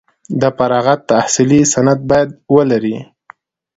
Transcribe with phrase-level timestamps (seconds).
[0.41, 2.95] د فراغت تحصیلي سند باید ولري.